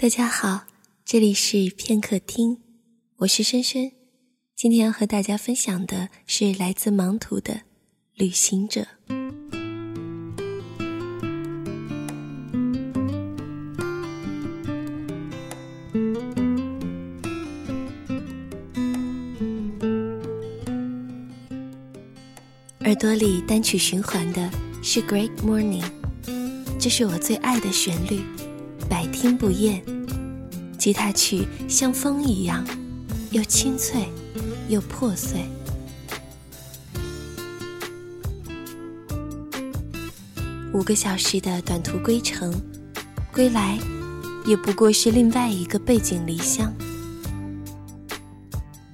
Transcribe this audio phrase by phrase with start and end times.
[0.00, 0.62] 大家好，
[1.04, 2.56] 这里是片刻听，
[3.18, 3.92] 我是深深。
[4.56, 7.52] 今天要和大家分享的是来自盲图的
[8.14, 8.86] 《旅行者》。
[22.84, 24.50] 耳朵里单曲循环的
[24.82, 25.84] 是《Great Morning》，
[26.78, 28.22] 这是我最爱的旋律。
[28.90, 29.80] 百听不厌，
[30.76, 32.66] 吉他曲像风一样，
[33.30, 34.08] 又清脆
[34.68, 35.44] 又破碎。
[40.74, 42.52] 五个小时的短途归程，
[43.32, 43.78] 归来
[44.44, 46.74] 也不过是另外一个背井离乡。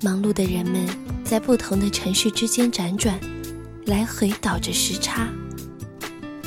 [0.02, 0.86] 忙碌的人们
[1.24, 3.18] 在不同的城市之间辗转，
[3.86, 5.26] 来回倒着时差，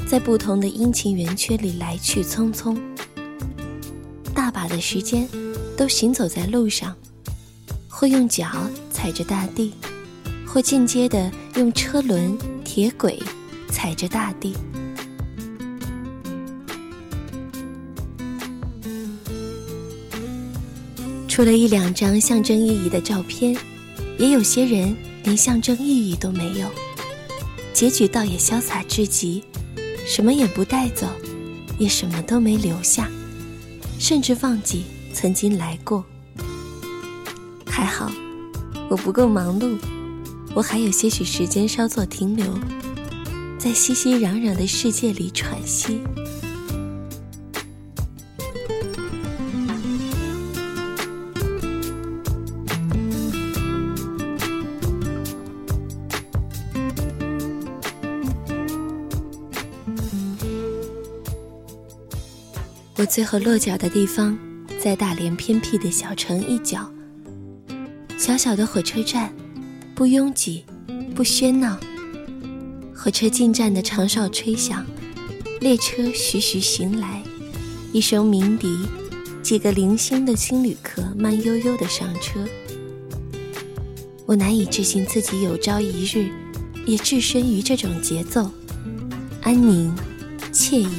[0.07, 2.77] 在不同的阴晴圆缺里来去匆匆。
[4.49, 5.29] 大把的时间
[5.77, 6.95] 都行走在路上，
[7.87, 8.47] 或用脚
[8.91, 9.71] 踩着大地，
[10.43, 13.21] 或间接的用车轮、铁轨
[13.71, 14.55] 踩着大地。
[21.27, 23.55] 除了一两张象征意义的照片，
[24.17, 26.67] 也有些人连象征意义都没有，
[27.71, 29.43] 结局倒也潇洒至极，
[30.07, 31.05] 什么也不带走，
[31.77, 33.07] 也什么都没留下。
[33.99, 36.03] 甚至忘记曾经来过。
[37.67, 38.09] 还好，
[38.89, 39.77] 我不够忙碌，
[40.55, 42.45] 我还有些许时间稍作停留，
[43.59, 45.99] 在熙熙攘攘的世界里喘息。
[62.99, 64.37] 我最后落脚的地方，
[64.77, 66.91] 在大连偏僻的小城一角。
[68.17, 69.33] 小小的火车站，
[69.95, 70.65] 不拥挤，
[71.15, 71.79] 不喧闹。
[72.93, 74.85] 火车进站的长哨吹响，
[75.61, 77.23] 列车徐徐行来，
[77.93, 78.77] 一声鸣笛，
[79.41, 82.45] 几个零星的新旅客慢悠悠地上车。
[84.25, 86.29] 我难以置信自己有朝一日，
[86.85, 88.51] 也置身于这种节奏，
[89.41, 89.89] 安宁、
[90.51, 90.89] 惬意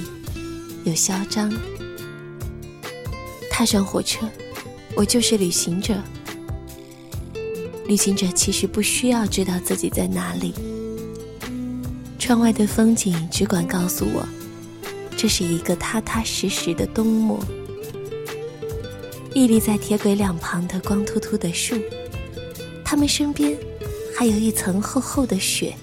[0.84, 1.52] 又嚣张。
[3.60, 4.26] 踏上火车，
[4.96, 5.94] 我就是旅行者。
[7.86, 10.54] 旅行者其实不需要知道自己在哪里。
[12.18, 14.26] 窗外的风景只管告诉我，
[15.14, 17.38] 这是一个踏踏实实的冬末。
[19.34, 21.76] 屹立在铁轨两旁的光秃秃的树，
[22.82, 23.54] 它们身边
[24.16, 25.76] 还有一层厚厚的雪。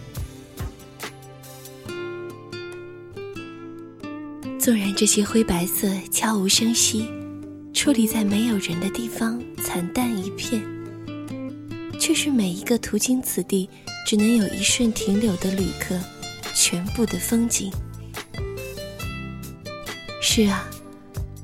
[4.57, 7.07] 纵然这些灰白色悄无声息。
[7.77, 10.59] 矗立在没有人的地方，惨淡一片，
[11.99, 13.69] 却是每一个途经此地
[14.03, 15.95] 只能有一瞬停留的旅客
[16.55, 17.71] 全部的风景。
[20.19, 20.67] 是啊，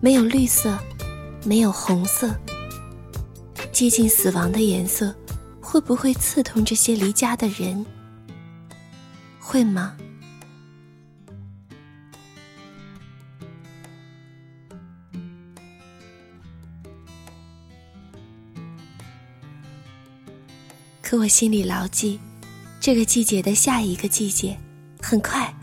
[0.01, 0.75] 没有绿色，
[1.45, 2.35] 没有红色，
[3.71, 5.15] 接近死亡的颜色，
[5.61, 7.85] 会不会刺痛这些离家的人？
[9.39, 9.95] 会吗？
[21.19, 22.19] 我心里牢记，
[22.79, 24.57] 这个季节的下一个季节，
[24.99, 25.53] 很快，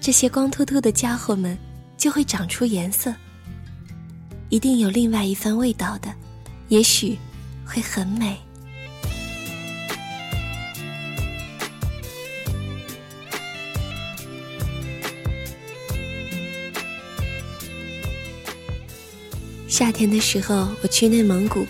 [0.00, 1.58] 这些光秃秃的家伙们
[1.96, 3.14] 就会长出颜色，
[4.48, 6.10] 一定有另外一番味道的，
[6.68, 7.18] 也许
[7.66, 8.38] 会很美。
[19.68, 21.66] 夏天的时候，我去内蒙古。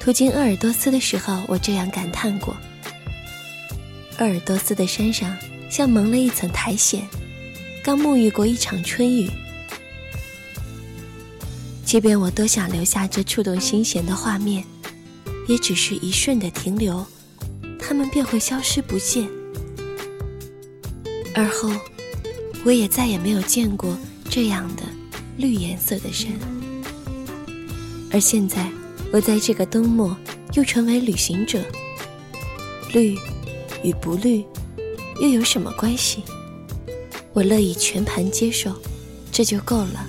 [0.00, 2.56] 途经鄂尔多斯的时候，我这样感叹过：
[4.16, 5.36] 鄂尔多斯的山上
[5.70, 7.02] 像蒙了一层苔藓，
[7.84, 9.30] 刚沐浴过一场春雨。
[11.84, 14.64] 即便我多想留下这触动心弦的画面，
[15.46, 17.04] 也只是一瞬的停留，
[17.78, 19.28] 它们便会消失不见。
[21.34, 21.70] 而后，
[22.64, 23.98] 我也再也没有见过
[24.30, 24.82] 这样的
[25.36, 26.32] 绿颜色的山。
[28.10, 28.66] 而现在。
[29.12, 30.16] 我在这个冬末
[30.54, 31.60] 又成为旅行者，
[32.92, 33.16] 绿
[33.82, 34.44] 与不绿
[35.20, 36.22] 又有什么关系？
[37.32, 38.72] 我乐意全盘接受，
[39.32, 40.06] 这就够了。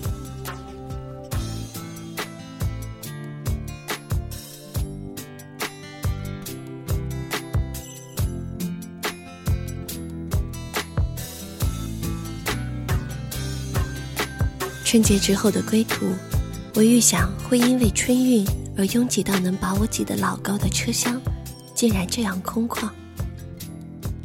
[14.85, 16.05] 春节之后的归途，
[16.75, 18.45] 我预想会因为春运
[18.81, 21.21] 而拥挤到能把我挤得老高的车厢，
[21.75, 22.89] 竟然这样空旷。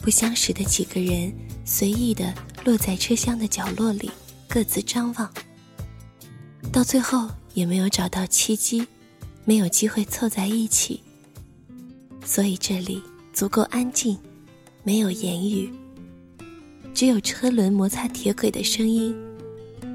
[0.00, 1.30] 不相识的几个人
[1.66, 2.32] 随意地
[2.64, 4.10] 落在车厢的角落里，
[4.48, 5.30] 各自张望。
[6.72, 8.86] 到最后也没有找到契机，
[9.44, 11.02] 没有机会凑在一起。
[12.24, 13.02] 所以这里
[13.34, 14.16] 足够安静，
[14.82, 15.70] 没有言语，
[16.94, 19.14] 只有车轮摩擦铁轨的声音，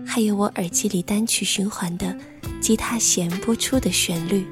[0.06, 2.16] 还有我耳机里单曲循环的。
[2.62, 4.46] 吉他弦播出的旋律，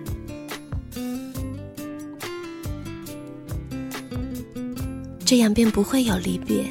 [5.24, 6.66] 这样便不会有离别，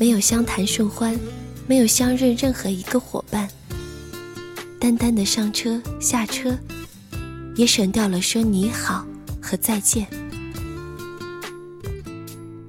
[0.00, 1.14] 没有相谈甚欢，
[1.66, 3.46] 没有相认任何一个伙伴，
[4.80, 6.58] 单单的上车下车，
[7.54, 9.06] 也省掉了说你好
[9.40, 10.06] 和再见，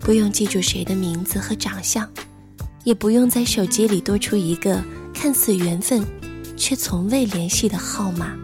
[0.01, 2.07] 不用记住谁的名字和长相，
[2.83, 4.83] 也不用在手机里多出一个
[5.13, 6.05] 看似缘分。
[6.57, 8.35] 却从未联系的号码，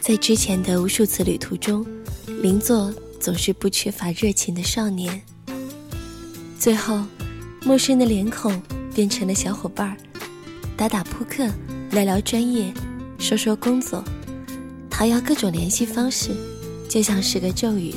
[0.00, 1.84] 在之前的无数次旅途中，
[2.42, 5.20] 邻座总是不缺乏热情的少年。
[6.60, 7.02] 最后，
[7.64, 8.62] 陌生的脸孔
[8.94, 9.96] 变成了小伙伴儿，
[10.76, 11.50] 打打扑克，
[11.90, 12.72] 聊聊专业，
[13.18, 14.04] 说说工作，
[14.90, 16.30] 讨要各种联系方式，
[16.88, 17.94] 就像是个咒语。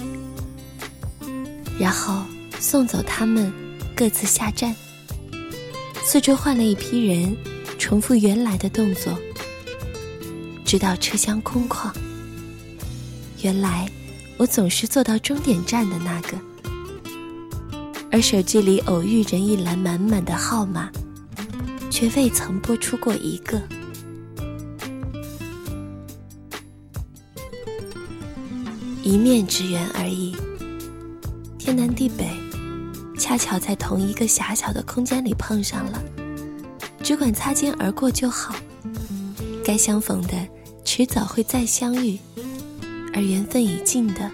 [1.77, 2.23] 然后
[2.59, 3.53] 送走他们，
[3.95, 4.73] 各自下站。
[6.09, 7.35] 四周换了一批人，
[7.77, 9.13] 重复原来的动作，
[10.63, 11.93] 直到车厢空旷。
[13.41, 13.85] 原来
[14.37, 16.37] 我总是坐到终点站的那个，
[18.09, 20.89] 而手机里偶遇人一栏满满的号码，
[21.89, 23.61] 却未曾拨出过一个。
[29.03, 30.33] 一面之缘而已，
[31.59, 32.46] 天南地北。
[33.17, 36.01] 恰巧在同一个狭小的空间里碰上了，
[37.01, 38.55] 只管擦肩而过就好。
[39.65, 40.47] 该相逢的，
[40.85, 42.17] 迟早会再相遇；
[43.13, 44.31] 而缘分已尽的，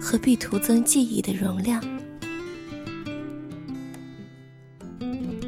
[0.00, 1.82] 何必徒增记忆的容量？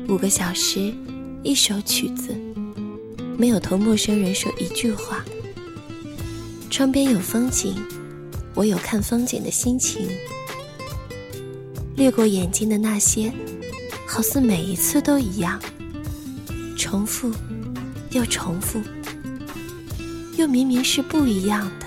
[0.07, 0.95] 五个小时，
[1.43, 2.37] 一首曲子，
[3.39, 5.25] 没有同陌生人说一句话。
[6.71, 7.75] 窗边有风景，
[8.55, 10.09] 我有看风景的心情。
[11.97, 13.33] 掠过眼睛的那些，
[14.07, 15.61] 好似每一次都一样，
[16.77, 17.33] 重复，
[18.11, 18.81] 又重复，
[20.37, 21.87] 又明明是不一样的。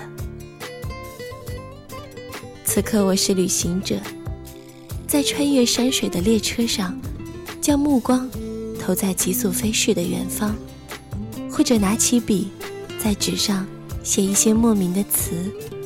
[2.64, 4.00] 此刻我是旅行者，
[5.06, 6.98] 在穿越山水的列车上，
[7.60, 8.30] 将目光
[8.80, 10.56] 投在急速飞逝的远方，
[11.50, 12.48] 或者拿起笔，
[12.98, 13.66] 在纸上
[14.02, 15.32] 写一些莫名的词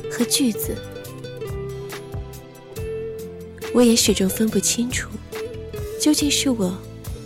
[0.09, 0.77] 和句子。
[3.73, 5.09] 我也始终分不清楚，
[5.99, 6.77] 究竟是我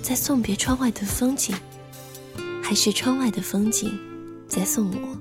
[0.01, 1.53] 在送别窗外的风景，
[2.63, 3.91] 还是窗外的风景
[4.47, 5.17] 在送我。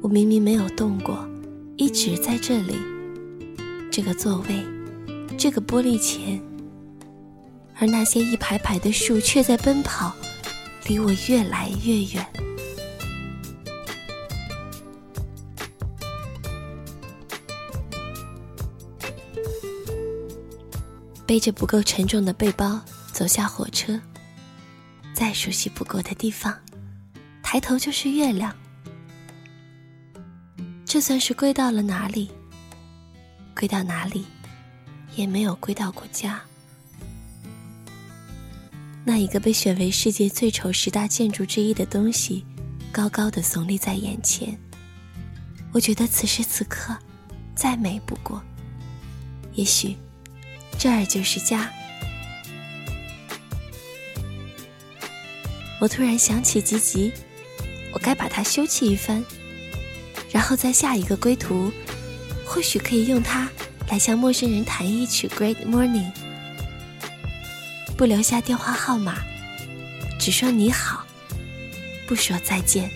[0.00, 1.28] 我明明没有动过，
[1.76, 2.76] 一直在这里，
[3.90, 4.64] 这个座位，
[5.36, 6.40] 这个玻璃前，
[7.76, 10.14] 而那些一排排的树却在奔跑，
[10.86, 12.24] 离我越来越远。
[21.28, 22.80] 背着不够沉重的背包
[23.12, 24.00] 走下火车，
[25.12, 26.58] 再熟悉不过的地方，
[27.42, 28.56] 抬头就是月亮。
[30.86, 32.30] 这算是归到了哪里？
[33.54, 34.24] 归到哪里，
[35.16, 36.40] 也没有归到过家。
[39.04, 42.42] 那一个被选为世界最丑十大建筑之一的东西，
[42.90, 44.58] 高高的耸立在眼前。
[45.72, 46.96] 我觉得此时此刻，
[47.54, 48.42] 再美不过。
[49.52, 49.94] 也许。
[50.78, 51.68] 这儿就是家。
[55.80, 57.12] 我突然想起吉吉，
[57.92, 59.24] 我该把它修葺一番，
[60.30, 61.72] 然后在下一个归途，
[62.44, 63.48] 或许可以用它
[63.88, 66.12] 来向陌生人弹一曲《Great Morning》，
[67.96, 69.18] 不留下电话号码，
[70.18, 71.04] 只说你好，
[72.06, 72.90] 不说再见。